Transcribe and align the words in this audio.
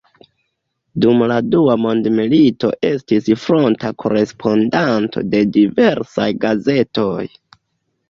Dum 1.03 1.19
dua 1.55 1.75
mondmilito 1.81 2.73
estis 2.91 3.29
fronta 3.43 3.95
korespondanto 4.07 5.27
de 5.33 5.47
diversaj 5.61 6.31
gazetoj. 6.45 7.25